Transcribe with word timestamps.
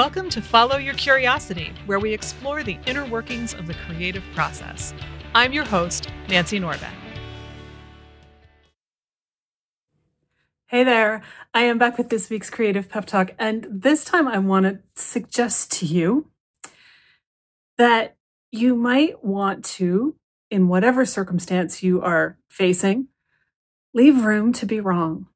Welcome 0.00 0.30
to 0.30 0.40
Follow 0.40 0.78
Your 0.78 0.94
Curiosity, 0.94 1.74
where 1.84 2.00
we 2.00 2.14
explore 2.14 2.62
the 2.62 2.78
inner 2.86 3.04
workings 3.04 3.52
of 3.52 3.66
the 3.66 3.74
creative 3.74 4.24
process. 4.34 4.94
I'm 5.34 5.52
your 5.52 5.66
host, 5.66 6.08
Nancy 6.26 6.58
Norbeck. 6.58 6.94
Hey 10.68 10.84
there, 10.84 11.20
I 11.52 11.64
am 11.64 11.76
back 11.76 11.98
with 11.98 12.08
this 12.08 12.30
week's 12.30 12.48
Creative 12.48 12.88
Pep 12.88 13.04
Talk, 13.04 13.32
and 13.38 13.66
this 13.70 14.02
time 14.02 14.26
I 14.26 14.38
want 14.38 14.64
to 14.64 14.78
suggest 14.96 15.70
to 15.72 15.84
you 15.84 16.30
that 17.76 18.16
you 18.50 18.74
might 18.74 19.22
want 19.22 19.66
to, 19.66 20.16
in 20.50 20.68
whatever 20.68 21.04
circumstance 21.04 21.82
you 21.82 22.00
are 22.00 22.38
facing, 22.48 23.08
leave 23.92 24.24
room 24.24 24.54
to 24.54 24.64
be 24.64 24.80
wrong. 24.80 25.26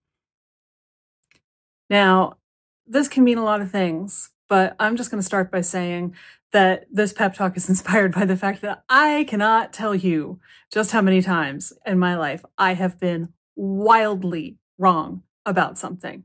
Now, 1.90 2.38
this 2.86 3.08
can 3.08 3.24
mean 3.24 3.36
a 3.36 3.44
lot 3.44 3.60
of 3.60 3.70
things, 3.70 4.30
but 4.48 4.76
I'm 4.78 4.96
just 4.96 5.10
going 5.10 5.20
to 5.20 5.26
start 5.26 5.50
by 5.50 5.60
saying 5.60 6.14
that 6.52 6.86
this 6.90 7.12
pep 7.12 7.34
talk 7.34 7.56
is 7.56 7.68
inspired 7.68 8.14
by 8.14 8.24
the 8.24 8.36
fact 8.36 8.62
that 8.62 8.84
I 8.88 9.24
cannot 9.28 9.72
tell 9.72 9.94
you 9.94 10.40
just 10.72 10.92
how 10.92 11.02
many 11.02 11.22
times 11.22 11.72
in 11.86 11.98
my 11.98 12.16
life 12.16 12.44
I 12.58 12.74
have 12.74 12.98
been 12.98 13.32
wildly 13.56 14.56
wrong 14.78 15.22
about 15.46 15.78
something. 15.78 16.24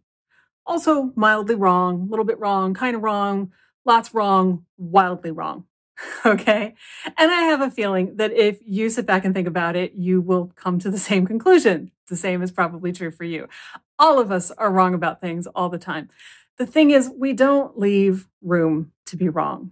Also, 0.66 1.12
mildly 1.16 1.56
wrong, 1.56 2.02
a 2.02 2.06
little 2.06 2.26
bit 2.26 2.40
wrong, 2.40 2.74
kind 2.74 2.96
of 2.96 3.02
wrong, 3.02 3.52
lots 3.86 4.14
wrong, 4.14 4.66
wildly 4.78 5.32
wrong. 5.32 5.66
Okay. 6.26 6.76
And 7.18 7.32
I 7.32 7.42
have 7.44 7.62
a 7.62 7.72
feeling 7.72 8.16
that 8.18 8.32
if 8.32 8.60
you 8.66 8.90
sit 8.90 9.06
back 9.06 9.26
and 9.26 9.34
think 9.34 9.48
about 9.48 9.76
it, 9.76 9.94
you 9.94 10.22
will 10.22 10.52
come 10.56 10.80
to 10.80 10.90
the 10.90 10.98
same 10.98 11.26
conclusion. 11.26 11.92
The 12.10 12.16
same 12.16 12.42
is 12.42 12.52
probably 12.52 12.92
true 12.92 13.12
for 13.12 13.24
you. 13.24 13.48
All 13.98 14.20
of 14.20 14.32
us 14.32 14.52
are 14.52 14.72
wrong 14.72 14.94
about 14.94 15.22
things 15.22 15.48
all 15.48 15.70
the 15.70 15.78
time. 15.78 16.10
The 16.60 16.66
thing 16.66 16.92
is, 16.92 17.10
we 17.18 17.32
don't 17.32 17.80
leave 17.80 18.28
room 18.42 18.92
to 19.06 19.16
be 19.16 19.30
wrong. 19.30 19.72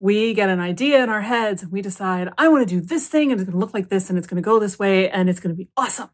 We 0.00 0.32
get 0.32 0.48
an 0.48 0.58
idea 0.58 1.04
in 1.04 1.10
our 1.10 1.20
heads 1.20 1.62
and 1.62 1.70
we 1.70 1.82
decide, 1.82 2.30
I 2.38 2.48
want 2.48 2.66
to 2.66 2.74
do 2.74 2.80
this 2.80 3.08
thing 3.08 3.30
and 3.30 3.38
it's 3.38 3.48
going 3.48 3.60
to 3.60 3.64
look 3.64 3.74
like 3.74 3.90
this 3.90 4.08
and 4.08 4.18
it's 4.18 4.26
going 4.26 4.42
to 4.42 4.46
go 4.46 4.58
this 4.58 4.78
way 4.78 5.10
and 5.10 5.28
it's 5.28 5.38
going 5.38 5.54
to 5.54 5.58
be 5.58 5.68
awesome. 5.76 6.08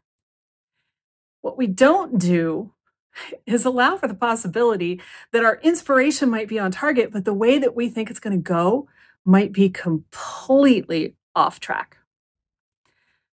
What 1.41 1.57
we 1.57 1.65
don't 1.65 2.19
do 2.19 2.73
is 3.45 3.63
allow 3.63 3.95
for 3.95 4.09
the 4.09 4.13
possibility 4.13 5.01
that 5.31 5.45
our 5.45 5.61
inspiration 5.63 6.29
might 6.29 6.49
be 6.49 6.59
on 6.59 6.71
target, 6.71 7.13
but 7.13 7.23
the 7.23 7.33
way 7.33 7.57
that 7.57 7.73
we 7.73 7.87
think 7.87 8.09
it's 8.09 8.19
going 8.19 8.37
to 8.37 8.43
go 8.43 8.89
might 9.23 9.53
be 9.53 9.69
completely 9.69 11.15
off 11.33 11.61
track. 11.61 11.99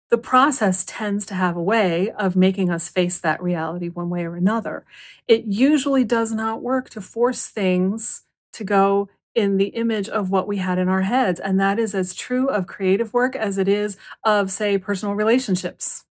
The 0.10 0.18
process 0.18 0.86
tends 0.86 1.26
to 1.28 1.36
have 1.36 1.58
a 1.58 1.64
way 1.64 2.12
of 2.12 2.36
making 2.36 2.70
us 2.70 2.88
face 2.90 3.20
that 3.20 3.44
reality 3.44 3.90
one 3.90 4.10
way 4.10 4.24
or 4.26 4.36
another. 4.36 4.86
It 5.28 5.46
usually 5.46 6.06
does 6.06 6.32
not 6.32 6.62
work 6.62 6.90
to 6.92 7.02
force 7.02 7.48
things 7.48 8.24
to 8.54 8.64
go 8.64 9.10
in 9.36 9.58
the 9.58 9.68
image 9.68 10.10
of 10.10 10.32
what 10.32 10.48
we 10.48 10.58
had 10.58 10.80
in 10.80 10.88
our 10.88 11.04
heads. 11.04 11.40
And 11.40 11.60
that 11.60 11.78
is 11.78 11.94
as 11.94 12.16
true 12.16 12.48
of 12.48 12.68
creative 12.68 13.14
work 13.14 13.36
as 13.36 13.58
it 13.58 13.68
is 13.68 13.98
of, 14.24 14.50
say, 14.50 14.78
personal 14.78 15.14
relationships 15.14 16.06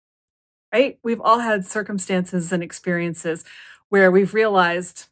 right? 0.74 0.98
We've 1.04 1.22
all 1.22 1.40
had 1.40 1.66
circumstances 1.66 2.52
and 2.52 2.64
experiences 2.64 3.46
where 3.90 4.10
we've 4.12 4.34
realized, 4.34 5.06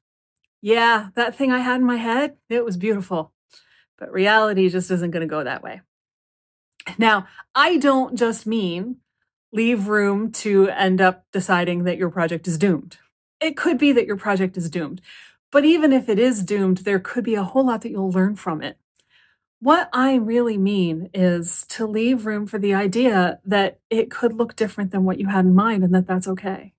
yeah, 0.62 1.10
that 1.16 1.36
thing 1.36 1.52
I 1.52 1.60
had 1.60 1.80
in 1.80 1.86
my 1.86 1.98
head, 1.98 2.36
it 2.50 2.66
was 2.66 2.78
beautiful, 2.78 3.32
but 4.00 4.12
reality 4.12 4.68
just 4.70 4.90
isn't 4.90 5.12
going 5.12 5.22
to 5.22 5.28
go 5.28 5.44
that 5.44 5.62
way. 5.62 5.82
Now, 6.98 7.28
I 7.56 7.78
don't 7.78 8.18
just 8.18 8.46
mean 8.46 8.98
leave 9.52 9.88
room 9.88 10.32
to 10.32 10.70
end 10.70 11.02
up 11.02 11.26
deciding 11.32 11.84
that 11.84 11.98
your 11.98 12.10
project 12.10 12.48
is 12.48 12.58
doomed. 12.58 12.98
It 13.42 13.58
could 13.58 13.78
be 13.78 13.92
that 13.92 14.06
your 14.06 14.18
project 14.18 14.56
is 14.56 14.70
doomed. 14.70 15.02
But 15.52 15.66
even 15.66 15.92
if 15.92 16.08
it 16.08 16.18
is 16.18 16.44
doomed, 16.44 16.80
there 16.80 17.00
could 17.00 17.24
be 17.24 17.36
a 17.36 17.44
whole 17.44 17.66
lot 17.66 17.82
that 17.82 17.92
you'll 17.92 18.12
learn 18.12 18.36
from 18.36 18.62
it. 18.62 18.78
What 19.60 19.90
I 19.94 20.16
really 20.16 20.58
mean 20.58 21.10
is 21.14 21.66
to 21.70 21.86
leave 21.86 22.26
room 22.26 22.48
for 22.48 22.58
the 22.58 22.74
idea 22.74 23.40
that 23.46 23.80
it 23.90 24.10
could 24.10 24.34
look 24.34 24.56
different 24.56 24.92
than 24.92 25.04
what 25.04 25.20
you 25.20 25.28
had 25.28 25.46
in 25.46 25.54
mind 25.54 25.84
and 25.84 25.94
that 25.94 26.08
that's 26.08 26.28
okay. 26.28 26.74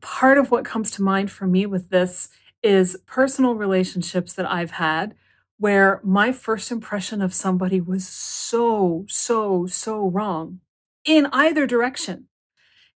Part 0.00 0.38
of 0.38 0.50
what 0.50 0.64
comes 0.64 0.90
to 0.92 1.02
mind 1.02 1.30
for 1.30 1.46
me 1.46 1.64
with 1.64 1.90
this 1.90 2.28
is 2.62 2.98
personal 3.06 3.54
relationships 3.54 4.32
that 4.34 4.50
I've 4.50 4.72
had 4.72 5.14
where 5.64 5.98
my 6.04 6.30
first 6.30 6.70
impression 6.70 7.22
of 7.22 7.32
somebody 7.32 7.80
was 7.80 8.06
so, 8.06 9.06
so, 9.08 9.64
so 9.64 10.06
wrong 10.08 10.60
in 11.06 11.26
either 11.32 11.66
direction. 11.66 12.26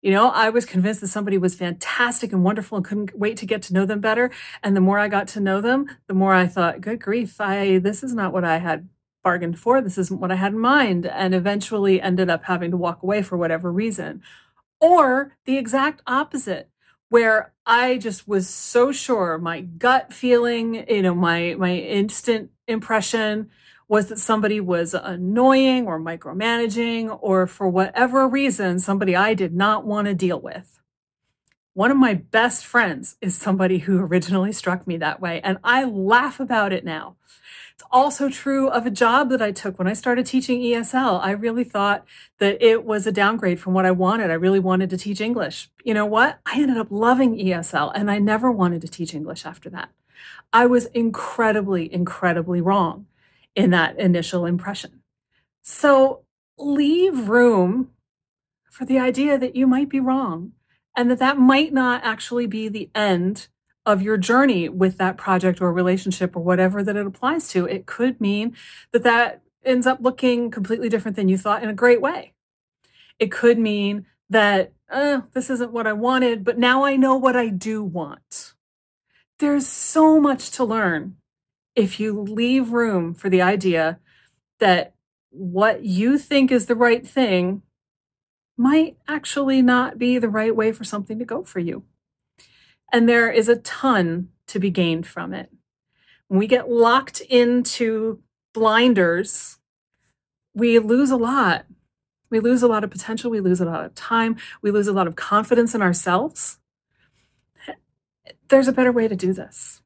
You 0.00 0.12
know, 0.12 0.30
I 0.30 0.48
was 0.48 0.64
convinced 0.64 1.02
that 1.02 1.08
somebody 1.08 1.36
was 1.36 1.54
fantastic 1.54 2.32
and 2.32 2.42
wonderful 2.42 2.76
and 2.76 2.84
couldn't 2.86 3.18
wait 3.18 3.36
to 3.36 3.44
get 3.44 3.60
to 3.64 3.74
know 3.74 3.84
them 3.84 4.00
better. 4.00 4.30
And 4.62 4.74
the 4.74 4.80
more 4.80 4.98
I 4.98 5.08
got 5.08 5.28
to 5.28 5.40
know 5.40 5.60
them, 5.60 5.94
the 6.06 6.14
more 6.14 6.32
I 6.32 6.46
thought, 6.46 6.80
good 6.80 7.02
grief, 7.02 7.38
I 7.38 7.80
this 7.80 8.02
is 8.02 8.14
not 8.14 8.32
what 8.32 8.44
I 8.44 8.56
had 8.56 8.88
bargained 9.22 9.58
for. 9.58 9.82
This 9.82 9.98
isn't 9.98 10.18
what 10.18 10.32
I 10.32 10.36
had 10.36 10.54
in 10.54 10.58
mind. 10.58 11.04
And 11.04 11.34
eventually 11.34 12.00
ended 12.00 12.30
up 12.30 12.44
having 12.44 12.70
to 12.70 12.78
walk 12.78 13.02
away 13.02 13.20
for 13.20 13.36
whatever 13.36 13.70
reason. 13.70 14.22
Or 14.80 15.36
the 15.44 15.58
exact 15.58 16.00
opposite, 16.06 16.70
where 17.10 17.52
I 17.66 17.98
just 17.98 18.26
was 18.26 18.48
so 18.48 18.90
sure, 18.90 19.36
my 19.36 19.60
gut 19.60 20.14
feeling, 20.14 20.86
you 20.88 21.02
know, 21.02 21.14
my 21.14 21.56
my 21.58 21.76
instant 21.76 22.52
impression 22.66 23.50
was 23.88 24.06
that 24.06 24.18
somebody 24.18 24.60
was 24.60 24.94
annoying 24.94 25.86
or 25.86 26.00
micromanaging, 26.00 27.18
or 27.20 27.46
for 27.46 27.68
whatever 27.68 28.26
reason, 28.26 28.78
somebody 28.78 29.14
I 29.14 29.34
did 29.34 29.54
not 29.54 29.84
want 29.84 30.06
to 30.06 30.14
deal 30.14 30.40
with. 30.40 30.80
One 31.74 31.90
of 31.90 31.96
my 31.96 32.14
best 32.14 32.64
friends 32.64 33.16
is 33.20 33.36
somebody 33.36 33.78
who 33.78 33.98
originally 33.98 34.52
struck 34.52 34.86
me 34.86 34.96
that 34.98 35.20
way, 35.20 35.40
and 35.42 35.58
I 35.64 35.84
laugh 35.84 36.40
about 36.40 36.72
it 36.72 36.84
now. 36.84 37.16
It's 37.74 37.82
also 37.90 38.28
true 38.28 38.68
of 38.68 38.86
a 38.86 38.90
job 38.90 39.30
that 39.30 39.42
I 39.42 39.50
took 39.50 39.78
when 39.78 39.88
I 39.88 39.94
started 39.94 40.24
teaching 40.24 40.60
ESL. 40.60 41.20
I 41.20 41.32
really 41.32 41.64
thought 41.64 42.06
that 42.38 42.62
it 42.62 42.84
was 42.84 43.04
a 43.06 43.12
downgrade 43.12 43.58
from 43.58 43.74
what 43.74 43.84
I 43.84 43.90
wanted. 43.90 44.30
I 44.30 44.34
really 44.34 44.60
wanted 44.60 44.90
to 44.90 44.96
teach 44.96 45.20
English. 45.20 45.68
You 45.82 45.92
know 45.92 46.06
what? 46.06 46.38
I 46.46 46.60
ended 46.60 46.78
up 46.78 46.86
loving 46.90 47.36
ESL, 47.36 47.90
and 47.92 48.08
I 48.08 48.20
never 48.20 48.52
wanted 48.52 48.80
to 48.82 48.88
teach 48.88 49.12
English 49.12 49.44
after 49.44 49.68
that. 49.70 49.90
I 50.52 50.66
was 50.66 50.86
incredibly, 50.86 51.92
incredibly 51.92 52.60
wrong 52.60 53.06
in 53.54 53.70
that 53.70 53.98
initial 53.98 54.46
impression. 54.46 55.02
So 55.62 56.22
leave 56.58 57.28
room 57.28 57.90
for 58.70 58.84
the 58.84 58.98
idea 58.98 59.38
that 59.38 59.56
you 59.56 59.66
might 59.66 59.88
be 59.88 60.00
wrong 60.00 60.52
and 60.96 61.10
that 61.10 61.18
that 61.18 61.38
might 61.38 61.72
not 61.72 62.04
actually 62.04 62.46
be 62.46 62.68
the 62.68 62.90
end 62.94 63.48
of 63.86 64.00
your 64.00 64.16
journey 64.16 64.68
with 64.68 64.96
that 64.98 65.16
project 65.16 65.60
or 65.60 65.72
relationship 65.72 66.36
or 66.36 66.42
whatever 66.42 66.82
that 66.82 66.96
it 66.96 67.06
applies 67.06 67.48
to. 67.48 67.66
It 67.66 67.86
could 67.86 68.20
mean 68.20 68.56
that 68.92 69.02
that 69.02 69.42
ends 69.64 69.86
up 69.86 69.98
looking 70.00 70.50
completely 70.50 70.88
different 70.88 71.16
than 71.16 71.28
you 71.28 71.38
thought 71.38 71.62
in 71.62 71.68
a 71.68 71.74
great 71.74 72.00
way. 72.00 72.32
It 73.18 73.30
could 73.30 73.58
mean 73.58 74.06
that 74.30 74.72
uh, 74.90 75.22
this 75.32 75.50
isn't 75.50 75.72
what 75.72 75.86
I 75.86 75.92
wanted, 75.92 76.44
but 76.44 76.58
now 76.58 76.84
I 76.84 76.96
know 76.96 77.16
what 77.16 77.36
I 77.36 77.48
do 77.48 77.82
want. 77.82 78.53
There's 79.38 79.66
so 79.66 80.20
much 80.20 80.50
to 80.52 80.64
learn 80.64 81.16
if 81.74 81.98
you 81.98 82.20
leave 82.20 82.72
room 82.72 83.14
for 83.14 83.28
the 83.28 83.42
idea 83.42 83.98
that 84.60 84.94
what 85.30 85.84
you 85.84 86.18
think 86.18 86.52
is 86.52 86.66
the 86.66 86.76
right 86.76 87.06
thing 87.06 87.62
might 88.56 88.96
actually 89.08 89.60
not 89.60 89.98
be 89.98 90.18
the 90.18 90.28
right 90.28 90.54
way 90.54 90.70
for 90.70 90.84
something 90.84 91.18
to 91.18 91.24
go 91.24 91.42
for 91.42 91.58
you. 91.58 91.82
And 92.92 93.08
there 93.08 93.30
is 93.30 93.48
a 93.48 93.56
ton 93.56 94.28
to 94.46 94.60
be 94.60 94.70
gained 94.70 95.06
from 95.06 95.34
it. 95.34 95.50
When 96.28 96.38
we 96.38 96.46
get 96.46 96.70
locked 96.70 97.20
into 97.20 98.22
blinders, 98.52 99.58
we 100.54 100.78
lose 100.78 101.10
a 101.10 101.16
lot. 101.16 101.66
We 102.30 102.38
lose 102.38 102.62
a 102.62 102.68
lot 102.68 102.84
of 102.84 102.90
potential. 102.90 103.30
We 103.30 103.40
lose 103.40 103.60
a 103.60 103.64
lot 103.64 103.84
of 103.84 103.94
time. 103.94 104.36
We 104.62 104.70
lose 104.70 104.86
a 104.86 104.92
lot 104.92 105.08
of 105.08 105.16
confidence 105.16 105.74
in 105.74 105.82
ourselves. 105.82 106.58
There's 108.54 108.68
a 108.68 108.72
better 108.72 108.92
way 108.92 109.08
to 109.08 109.16
do 109.16 109.32
this. 109.32 109.82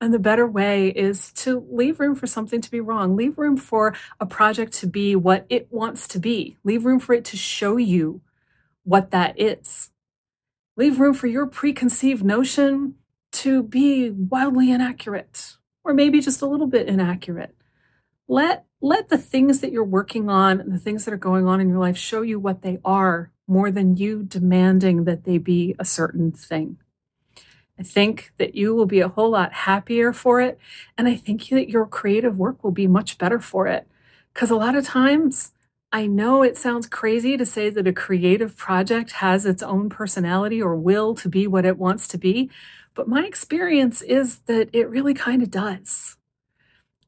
And 0.00 0.14
the 0.14 0.20
better 0.20 0.46
way 0.46 0.90
is 0.90 1.32
to 1.32 1.66
leave 1.68 1.98
room 1.98 2.14
for 2.14 2.28
something 2.28 2.60
to 2.60 2.70
be 2.70 2.78
wrong. 2.78 3.16
Leave 3.16 3.36
room 3.36 3.56
for 3.56 3.96
a 4.20 4.26
project 4.26 4.74
to 4.74 4.86
be 4.86 5.16
what 5.16 5.44
it 5.48 5.66
wants 5.72 6.06
to 6.06 6.20
be. 6.20 6.56
Leave 6.62 6.84
room 6.84 7.00
for 7.00 7.14
it 7.14 7.24
to 7.24 7.36
show 7.36 7.78
you 7.78 8.20
what 8.84 9.10
that 9.10 9.40
is. 9.40 9.90
Leave 10.76 11.00
room 11.00 11.14
for 11.14 11.26
your 11.26 11.46
preconceived 11.46 12.22
notion 12.22 12.94
to 13.32 13.64
be 13.64 14.10
wildly 14.10 14.70
inaccurate 14.70 15.56
or 15.82 15.92
maybe 15.92 16.20
just 16.20 16.42
a 16.42 16.46
little 16.46 16.68
bit 16.68 16.86
inaccurate. 16.86 17.56
Let 18.28 18.66
let 18.80 19.08
the 19.08 19.18
things 19.18 19.58
that 19.62 19.72
you're 19.72 19.82
working 19.82 20.30
on 20.30 20.60
and 20.60 20.72
the 20.72 20.78
things 20.78 21.06
that 21.06 21.14
are 21.14 21.16
going 21.16 21.48
on 21.48 21.60
in 21.60 21.68
your 21.68 21.80
life 21.80 21.98
show 21.98 22.22
you 22.22 22.38
what 22.38 22.62
they 22.62 22.78
are 22.84 23.32
more 23.48 23.72
than 23.72 23.96
you 23.96 24.22
demanding 24.22 25.06
that 25.06 25.24
they 25.24 25.38
be 25.38 25.74
a 25.80 25.84
certain 25.84 26.30
thing. 26.30 26.78
I 27.82 27.84
think 27.84 28.32
that 28.38 28.54
you 28.54 28.76
will 28.76 28.86
be 28.86 29.00
a 29.00 29.08
whole 29.08 29.30
lot 29.30 29.52
happier 29.52 30.12
for 30.12 30.40
it. 30.40 30.56
And 30.96 31.08
I 31.08 31.16
think 31.16 31.48
that 31.48 31.68
your 31.68 31.84
creative 31.84 32.38
work 32.38 32.62
will 32.62 32.70
be 32.70 32.86
much 32.86 33.18
better 33.18 33.40
for 33.40 33.66
it. 33.66 33.88
Because 34.32 34.52
a 34.52 34.56
lot 34.56 34.76
of 34.76 34.84
times, 34.86 35.50
I 35.90 36.06
know 36.06 36.44
it 36.44 36.56
sounds 36.56 36.86
crazy 36.86 37.36
to 37.36 37.44
say 37.44 37.70
that 37.70 37.88
a 37.88 37.92
creative 37.92 38.56
project 38.56 39.10
has 39.14 39.44
its 39.44 39.64
own 39.64 39.88
personality 39.88 40.62
or 40.62 40.76
will 40.76 41.16
to 41.16 41.28
be 41.28 41.48
what 41.48 41.64
it 41.64 41.76
wants 41.76 42.06
to 42.08 42.18
be, 42.18 42.50
But 42.94 43.08
my 43.08 43.24
experience 43.24 44.02
is 44.02 44.38
that 44.40 44.68
it 44.72 44.88
really 44.88 45.14
kind 45.14 45.42
of 45.42 45.50
does. 45.50 46.16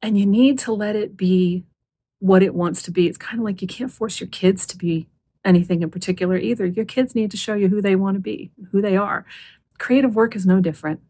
And 0.02 0.18
you 0.18 0.26
need 0.26 0.58
to 0.60 0.72
let 0.72 0.96
it 0.96 1.16
be 1.16 1.64
what 2.18 2.42
it 2.42 2.54
wants 2.54 2.82
to 2.82 2.90
be. 2.90 3.06
It's 3.06 3.18
kind 3.18 3.38
of 3.38 3.44
like 3.44 3.60
you 3.62 3.68
can't 3.68 3.92
force 3.92 4.20
your 4.20 4.28
kids 4.28 4.66
to 4.66 4.78
be 4.78 5.08
anything 5.44 5.82
in 5.82 5.90
particular 5.90 6.36
either. 6.36 6.64
Your 6.64 6.84
kids 6.86 7.14
need 7.14 7.30
to 7.30 7.36
show 7.36 7.54
you 7.54 7.68
who 7.68 7.82
they 7.82 7.96
want 7.96 8.14
to 8.16 8.20
be, 8.20 8.50
who 8.70 8.80
they 8.80 8.96
are. 8.96 9.26
Creative 9.78 10.14
work 10.14 10.36
is 10.36 10.46
no 10.46 10.60
different. 10.60 11.00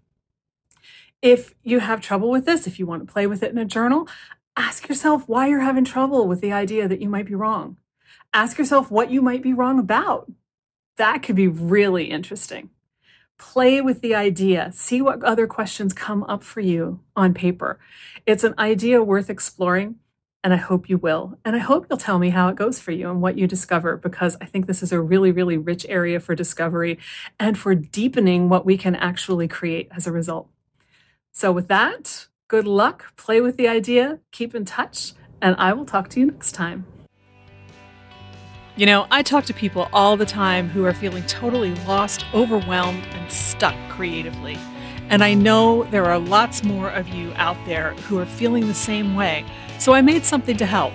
If 1.23 1.55
you 1.63 1.81
have 1.81 2.01
trouble 2.01 2.31
with 2.31 2.45
this, 2.45 2.67
if 2.67 2.79
you 2.79 2.87
want 2.87 3.07
to 3.07 3.13
play 3.13 3.27
with 3.27 3.43
it 3.43 3.51
in 3.51 3.59
a 3.59 3.65
journal, 3.65 4.09
ask 4.57 4.89
yourself 4.89 5.25
why 5.27 5.47
you're 5.47 5.61
having 5.61 5.85
trouble 5.85 6.29
with 6.29 6.41
the 6.41 6.53
idea 6.53 6.87
that 6.87 7.01
you 7.01 7.09
might 7.09 7.27
be 7.27 7.35
wrong. 7.35 7.77
Ask 8.33 8.59
yourself 8.59 8.91
what 8.91 9.11
you 9.11 9.23
might 9.23 9.43
be 9.43 9.55
wrong 9.55 9.79
about. 9.79 10.31
That 10.97 11.23
could 11.23 11.37
be 11.37 11.49
really 11.49 12.05
interesting. 12.11 12.71
Play 13.39 13.81
with 13.81 14.01
the 14.01 14.15
idea. 14.15 14.71
See 14.73 15.03
what 15.03 15.23
other 15.23 15.47
questions 15.47 15.93
come 15.93 16.23
up 16.25 16.45
for 16.45 16.61
you 16.61 17.01
on 17.17 17.35
paper. 17.35 17.81
It's 18.27 18.45
an 18.45 18.55
idea 18.59 19.03
worth 19.03 19.31
exploring, 19.31 19.97
and 20.45 20.53
I 20.53 20.59
hope 20.59 20.91
you 20.91 20.99
will. 20.99 21.39
And 21.43 21.57
I 21.57 21.59
hope 21.59 21.87
you'll 21.89 21.97
tell 21.97 22.19
me 22.19 22.29
how 22.29 22.49
it 22.49 22.55
goes 22.55 22.79
for 22.79 22.93
you 22.93 23.11
and 23.11 23.23
what 23.23 23.39
you 23.39 23.47
discover, 23.47 23.97
because 23.97 24.37
I 24.43 24.45
think 24.45 24.67
this 24.67 24.83
is 24.83 24.93
a 24.93 25.01
really, 25.01 25.33
really 25.33 25.57
rich 25.57 25.87
area 25.89 26.21
for 26.21 26.35
discovery 26.35 26.99
and 27.41 27.57
for 27.57 27.75
deepening 27.75 28.51
what 28.51 28.67
we 28.67 28.77
can 28.77 28.95
actually 28.95 29.49
create 29.49 29.89
as 29.97 30.07
a 30.07 30.13
result. 30.13 30.49
So, 31.33 31.51
with 31.51 31.69
that, 31.69 32.29
good 32.47 32.67
luck, 32.67 33.17
play 33.17 33.41
with 33.41 33.57
the 33.57 33.67
idea, 33.67 34.21
keep 34.31 34.55
in 34.55 34.67
touch, 34.67 35.15
and 35.41 35.57
I 35.59 35.73
will 35.73 35.87
talk 35.87 36.11
to 36.11 36.21
you 36.21 36.27
next 36.27 36.53
time. 36.53 36.87
You 38.77 38.87
know, 38.87 39.07
I 39.11 39.23
talk 39.23 39.45
to 39.47 39.55
people 39.55 39.89
all 39.93 40.17
the 40.17 40.27
time 40.27 40.69
who 40.69 40.85
are 40.85 40.93
feeling 40.93 41.25
totally 41.25 41.75
lost, 41.87 42.27
overwhelmed, 42.35 43.05
and 43.13 43.33
stuck 43.33 43.75
creatively. 43.89 44.59
And 45.09 45.23
I 45.23 45.35
know 45.35 45.85
there 45.85 46.07
are 46.07 46.19
lots 46.19 46.65
more 46.65 46.91
of 46.91 47.09
you 47.09 47.33
out 47.37 47.57
there 47.67 47.95
who 48.09 48.19
are 48.19 48.27
feeling 48.27 48.67
the 48.67 48.75
same 48.75 49.15
way. 49.15 49.45
So 49.79 49.93
I 49.93 50.01
made 50.03 50.25
something 50.25 50.57
to 50.57 50.67
help. 50.67 50.93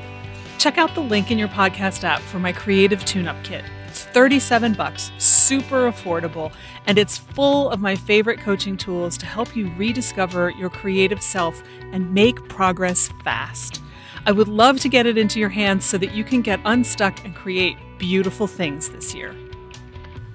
Check 0.58 0.78
out 0.78 0.96
the 0.96 1.02
link 1.02 1.31
in 1.31 1.38
your 1.38 1.48
podcast 1.48 2.04
app 2.04 2.22
for 2.22 2.40
my 2.40 2.52
creative 2.52 3.06
tune-up 3.06 3.44
kit. 3.44 3.64
It's 3.88 4.04
37 4.04 4.74
bucks, 4.74 5.12
super 5.18 5.90
affordable, 5.90 6.52
and 6.86 6.98
it's 6.98 7.18
full 7.18 7.70
of 7.70 7.80
my 7.80 7.96
favorite 7.96 8.40
coaching 8.40 8.78
tools 8.78 9.18
to 9.18 9.26
help 9.26 9.56
you 9.56 9.72
rediscover 9.78 10.52
your 10.52 10.70
creative 10.70 11.22
self 11.22 11.64
and 11.92 12.14
make 12.14 12.48
progress 12.50 13.10
fast. 13.24 13.81
I 14.26 14.31
would 14.31 14.48
love 14.48 14.80
to 14.82 14.90
get 14.90 15.06
it 15.06 15.18
into 15.18 15.40
your 15.40 15.50
hands 15.50 15.86
so 15.86 15.98
that 15.98 16.14
you 16.14 16.24
can 16.24 16.42
get 16.42 16.60
unstuck 16.66 17.24
and 17.25 17.34
create 17.34 17.78
beautiful 17.98 18.48
things 18.48 18.90
this 18.90 19.16
year. 19.16 19.36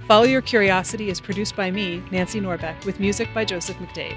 Follow 0.08 0.25
Your 0.25 0.43
Curiosity 0.43 1.08
is 1.08 1.20
produced 1.20 1.55
by 1.55 1.70
me, 1.70 2.02
Nancy 2.11 2.40
Norbeck, 2.40 2.85
with 2.85 3.00
music 3.00 3.29
by 3.32 3.44
Joseph 3.44 3.76
McDade. 3.76 4.17